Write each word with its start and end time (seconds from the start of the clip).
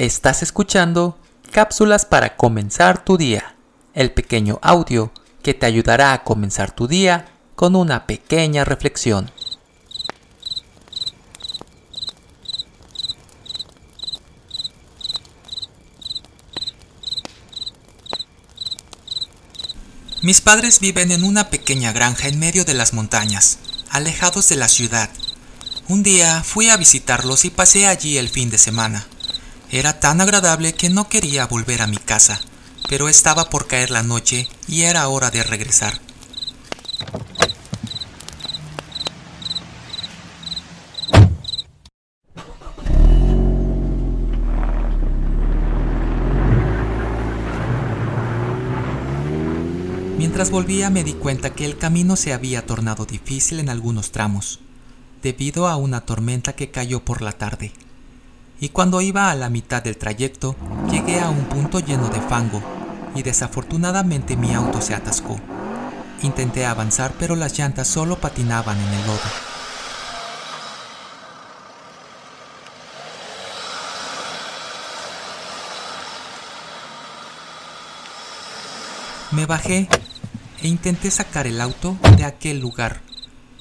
Estás 0.00 0.42
escuchando 0.42 1.18
cápsulas 1.50 2.06
para 2.06 2.38
comenzar 2.38 3.04
tu 3.04 3.18
día, 3.18 3.54
el 3.92 4.10
pequeño 4.10 4.58
audio 4.62 5.12
que 5.42 5.52
te 5.52 5.66
ayudará 5.66 6.14
a 6.14 6.24
comenzar 6.24 6.74
tu 6.74 6.88
día 6.88 7.28
con 7.54 7.76
una 7.76 8.06
pequeña 8.06 8.64
reflexión. 8.64 9.30
Mis 20.22 20.40
padres 20.40 20.80
viven 20.80 21.12
en 21.12 21.24
una 21.24 21.50
pequeña 21.50 21.92
granja 21.92 22.28
en 22.28 22.38
medio 22.38 22.64
de 22.64 22.72
las 22.72 22.94
montañas, 22.94 23.58
alejados 23.90 24.48
de 24.48 24.56
la 24.56 24.68
ciudad. 24.68 25.10
Un 25.88 26.02
día 26.02 26.42
fui 26.42 26.70
a 26.70 26.78
visitarlos 26.78 27.44
y 27.44 27.50
pasé 27.50 27.86
allí 27.86 28.16
el 28.16 28.30
fin 28.30 28.48
de 28.48 28.56
semana. 28.56 29.06
Era 29.72 30.00
tan 30.00 30.20
agradable 30.20 30.72
que 30.74 30.90
no 30.90 31.08
quería 31.08 31.46
volver 31.46 31.80
a 31.80 31.86
mi 31.86 31.96
casa, 31.96 32.40
pero 32.88 33.08
estaba 33.08 33.48
por 33.50 33.68
caer 33.68 33.92
la 33.92 34.02
noche 34.02 34.48
y 34.66 34.82
era 34.82 35.06
hora 35.06 35.30
de 35.30 35.44
regresar. 35.44 36.00
Mientras 50.18 50.50
volvía 50.50 50.90
me 50.90 51.04
di 51.04 51.12
cuenta 51.12 51.54
que 51.54 51.64
el 51.64 51.78
camino 51.78 52.16
se 52.16 52.32
había 52.32 52.66
tornado 52.66 53.06
difícil 53.06 53.60
en 53.60 53.68
algunos 53.68 54.10
tramos, 54.10 54.58
debido 55.22 55.68
a 55.68 55.76
una 55.76 56.00
tormenta 56.00 56.54
que 56.54 56.72
cayó 56.72 57.04
por 57.04 57.22
la 57.22 57.32
tarde 57.32 57.72
y 58.60 58.68
cuando 58.68 59.00
iba 59.00 59.30
a 59.30 59.34
la 59.34 59.48
mitad 59.48 59.82
del 59.82 59.96
trayecto 59.96 60.54
llegué 60.90 61.18
a 61.18 61.30
un 61.30 61.44
punto 61.46 61.80
lleno 61.80 62.08
de 62.08 62.20
fango 62.20 62.62
y 63.14 63.22
desafortunadamente 63.22 64.36
mi 64.36 64.54
auto 64.54 64.80
se 64.82 64.94
atascó. 64.94 65.40
Intenté 66.22 66.66
avanzar 66.66 67.12
pero 67.18 67.34
las 67.34 67.58
llantas 67.58 67.88
solo 67.88 68.20
patinaban 68.20 68.78
en 68.78 68.94
el 68.94 69.06
lodo. 69.06 69.18
Me 79.32 79.46
bajé 79.46 79.88
e 80.62 80.68
intenté 80.68 81.10
sacar 81.10 81.46
el 81.46 81.60
auto 81.60 81.96
de 82.16 82.24
aquel 82.24 82.60
lugar, 82.60 83.00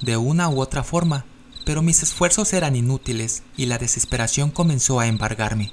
de 0.00 0.16
una 0.16 0.48
u 0.48 0.60
otra 0.60 0.82
forma, 0.82 1.24
pero 1.68 1.82
mis 1.82 2.02
esfuerzos 2.02 2.54
eran 2.54 2.76
inútiles 2.76 3.42
y 3.54 3.66
la 3.66 3.76
desesperación 3.76 4.50
comenzó 4.50 5.00
a 5.00 5.06
embargarme. 5.06 5.70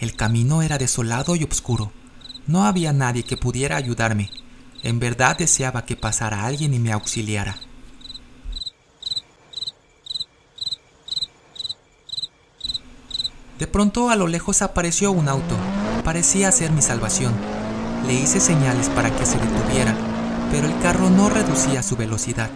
El 0.00 0.16
camino 0.16 0.62
era 0.62 0.78
desolado 0.78 1.36
y 1.36 1.44
oscuro. 1.44 1.92
No 2.46 2.64
había 2.64 2.94
nadie 2.94 3.22
que 3.22 3.36
pudiera 3.36 3.76
ayudarme. 3.76 4.30
En 4.82 4.98
verdad 4.98 5.36
deseaba 5.36 5.84
que 5.84 5.94
pasara 5.94 6.46
alguien 6.46 6.72
y 6.72 6.78
me 6.78 6.90
auxiliara. 6.90 7.58
De 13.58 13.66
pronto 13.66 14.08
a 14.08 14.16
lo 14.16 14.26
lejos 14.26 14.62
apareció 14.62 15.12
un 15.12 15.28
auto. 15.28 15.54
Parecía 16.02 16.50
ser 16.50 16.70
mi 16.70 16.80
salvación. 16.80 17.34
Le 18.06 18.14
hice 18.14 18.40
señales 18.40 18.88
para 18.88 19.14
que 19.14 19.26
se 19.26 19.36
detuviera, 19.36 19.94
pero 20.50 20.66
el 20.66 20.78
carro 20.80 21.10
no 21.10 21.28
reducía 21.28 21.82
su 21.82 21.94
velocidad. 21.94 22.50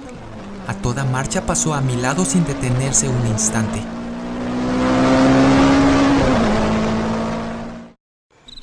A 0.66 0.74
toda 0.74 1.04
marcha 1.04 1.46
pasó 1.46 1.74
a 1.74 1.80
mi 1.80 1.94
lado 1.94 2.24
sin 2.24 2.44
detenerse 2.44 3.08
un 3.08 3.26
instante. 3.28 3.80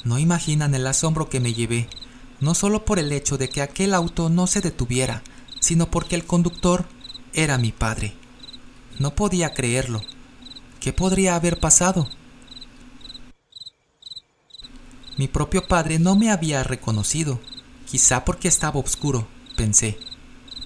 No 0.04 0.20
imaginan 0.20 0.76
el 0.76 0.86
asombro 0.86 1.30
que 1.30 1.40
me 1.40 1.54
llevé, 1.54 1.88
no 2.42 2.56
solo 2.56 2.84
por 2.84 3.00
el 3.00 3.14
hecho 3.14 3.38
de 3.38 3.48
que 3.48 3.62
aquel 3.62 3.94
auto 3.94 4.28
no 4.28 4.48
se 4.48 4.60
detuviera, 4.60 5.24
sino 5.62 5.90
porque 5.90 6.16
el 6.16 6.26
conductor 6.26 6.86
era 7.32 7.58
mi 7.58 7.72
padre. 7.72 8.14
No 9.00 9.16
podía 9.16 9.54
creerlo. 9.54 10.02
¿Qué 10.82 10.92
podría 10.92 11.36
haber 11.36 11.62
pasado? 11.62 12.10
Mi 15.16 15.30
propio 15.30 15.70
padre 15.70 16.00
no 16.00 16.18
me 16.18 16.32
había 16.32 16.64
reconocido, 16.64 17.40
quizá 17.90 18.26
porque 18.26 18.50
estaba 18.50 18.78
oscuro, 18.78 19.26
pensé 19.56 19.98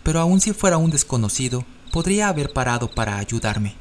pero 0.07 0.21
aun 0.21 0.39
si 0.39 0.53
fuera 0.53 0.77
un 0.77 0.89
desconocido, 0.89 1.65
podría 1.91 2.29
haber 2.29 2.53
parado 2.53 2.89
para 2.89 3.17
ayudarme. 3.17 3.75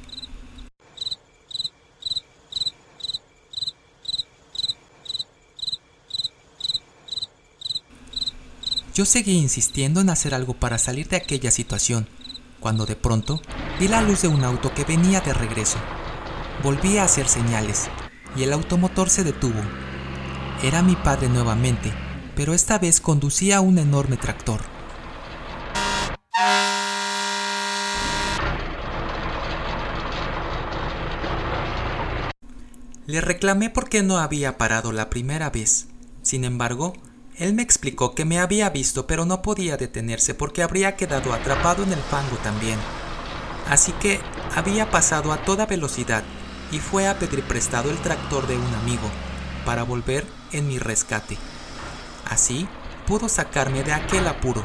Yo 8.92 9.04
seguí 9.04 9.38
insistiendo 9.38 10.00
en 10.00 10.10
hacer 10.10 10.34
algo 10.34 10.54
para 10.54 10.78
salir 10.78 11.08
de 11.08 11.14
aquella 11.14 11.52
situación, 11.52 12.08
cuando 12.58 12.86
de 12.86 12.96
pronto 12.96 13.40
vi 13.78 13.86
la 13.86 14.02
luz 14.02 14.22
de 14.22 14.26
un 14.26 14.42
auto 14.42 14.74
que 14.74 14.82
venía 14.82 15.20
de 15.20 15.32
regreso. 15.32 15.78
Volví 16.60 16.98
a 16.98 17.04
hacer 17.04 17.28
señales, 17.28 17.88
y 18.34 18.42
el 18.42 18.52
automotor 18.52 19.10
se 19.10 19.22
detuvo. 19.22 19.60
Era 20.64 20.82
mi 20.82 20.96
padre 20.96 21.28
nuevamente, 21.28 21.92
pero 22.34 22.52
esta 22.52 22.80
vez 22.80 23.00
conducía 23.00 23.60
un 23.60 23.78
enorme 23.78 24.16
tractor. 24.16 24.75
Le 33.06 33.20
reclamé 33.20 33.70
por 33.70 33.88
qué 33.88 34.02
no 34.02 34.18
había 34.18 34.58
parado 34.58 34.90
la 34.90 35.08
primera 35.10 35.48
vez. 35.50 35.86
Sin 36.22 36.44
embargo, 36.44 36.92
él 37.36 37.54
me 37.54 37.62
explicó 37.62 38.16
que 38.16 38.24
me 38.24 38.40
había 38.40 38.68
visto 38.70 39.06
pero 39.06 39.24
no 39.24 39.42
podía 39.42 39.76
detenerse 39.76 40.34
porque 40.34 40.64
habría 40.64 40.96
quedado 40.96 41.32
atrapado 41.32 41.84
en 41.84 41.92
el 41.92 42.00
fango 42.00 42.36
también. 42.42 42.78
Así 43.68 43.92
que 43.92 44.20
había 44.56 44.90
pasado 44.90 45.32
a 45.32 45.44
toda 45.44 45.66
velocidad 45.66 46.24
y 46.72 46.80
fue 46.80 47.06
a 47.06 47.16
pedir 47.18 47.44
prestado 47.44 47.90
el 47.90 47.98
tractor 47.98 48.48
de 48.48 48.56
un 48.56 48.74
amigo 48.74 49.08
para 49.64 49.84
volver 49.84 50.26
en 50.50 50.66
mi 50.66 50.80
rescate. 50.80 51.38
Así 52.24 52.66
pudo 53.06 53.28
sacarme 53.28 53.84
de 53.84 53.92
aquel 53.92 54.26
apuro 54.26 54.64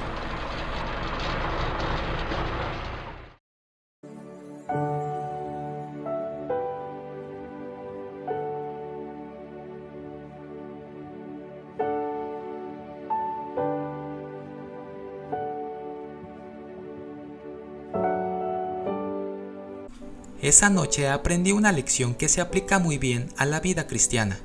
Esa 20.42 20.72
noche 20.72 21.08
aprendí 21.08 21.52
una 21.52 21.72
lección 21.72 22.16
que 22.16 22.28
se 22.28 22.42
aplica 22.42 22.80
muy 22.80 22.98
bien 22.98 23.30
a 23.38 23.46
la 23.46 23.60
vida 23.60 23.86
cristiana. 23.86 24.40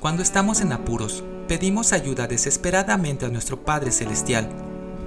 Cuando 0.00 0.22
estamos 0.22 0.60
en 0.60 0.72
apuros, 0.72 1.24
pedimos 1.48 1.94
ayuda 1.94 2.26
desesperadamente 2.26 3.24
a 3.24 3.30
nuestro 3.30 3.64
Padre 3.64 3.90
Celestial 3.90 4.50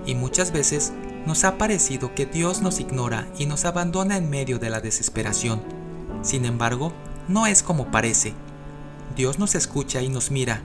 y 0.07 0.15
muchas 0.15 0.51
veces 0.51 0.91
nos 1.27 1.43
ha 1.43 1.59
parecido 1.59 2.15
que 2.15 2.25
Dios 2.25 2.63
nos 2.63 2.79
ignora 2.79 3.27
y 3.37 3.45
nos 3.45 3.65
abandona 3.65 4.17
en 4.17 4.31
medio 4.31 4.57
de 4.57 4.71
la 4.71 4.81
desesperación. 4.81 5.61
Sin 6.23 6.45
embargo, 6.45 6.93
no 7.27 7.45
es 7.45 7.61
como 7.61 7.91
parece 7.91 8.33
Dios 9.15 9.37
nos 9.37 9.55
escucha 9.55 10.01
y 10.01 10.09
nos 10.09 10.31
mira, 10.31 10.61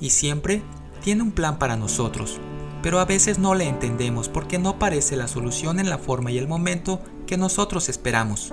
y 0.00 0.10
siempre 0.10 0.62
tiene 1.02 1.22
un 1.22 1.30
plan 1.30 1.58
para 1.58 1.76
nosotros, 1.76 2.40
pero 2.82 2.98
a 2.98 3.04
veces 3.04 3.38
no 3.38 3.54
le 3.54 3.68
entendemos 3.68 4.28
porque 4.28 4.58
no 4.58 4.78
parece 4.78 5.16
la 5.16 5.28
solución 5.28 5.78
en 5.78 5.88
la 5.88 5.98
forma 5.98 6.30
y 6.30 6.38
el 6.38 6.48
momento 6.48 7.00
que 7.26 7.36
nosotros 7.36 7.88
esperamos. 7.88 8.52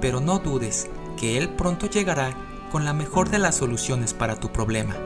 Pero 0.00 0.20
no 0.20 0.38
dudes 0.38 0.88
que 1.18 1.38
Él 1.38 1.48
pronto 1.50 1.86
llegará 1.86 2.34
con 2.70 2.84
la 2.84 2.92
mejor 2.92 3.30
de 3.30 3.38
las 3.38 3.56
soluciones 3.56 4.12
para 4.14 4.36
tu 4.36 4.50
problema. 4.50 4.96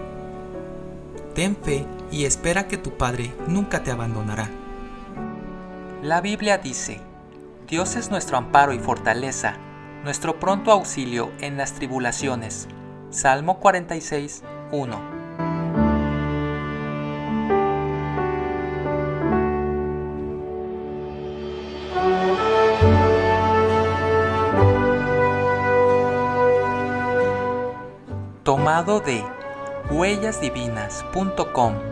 Ten 1.34 1.56
fe 1.56 1.86
y 2.10 2.24
espera 2.24 2.68
que 2.68 2.76
tu 2.76 2.96
Padre 2.96 3.34
nunca 3.48 3.82
te 3.82 3.90
abandonará. 3.90 4.50
La 6.02 6.20
Biblia 6.20 6.58
dice, 6.58 7.00
Dios 7.68 7.96
es 7.96 8.10
nuestro 8.10 8.36
amparo 8.36 8.72
y 8.72 8.78
fortaleza, 8.78 9.56
nuestro 10.04 10.40
pronto 10.40 10.72
auxilio 10.72 11.30
en 11.40 11.56
las 11.56 11.74
tribulaciones. 11.74 12.68
Salmo 13.12 13.60
46, 13.60 14.42
1. 14.72 15.12
Tomado 28.42 29.00
de 29.00 29.22
huellasdivinas.com 29.90 31.91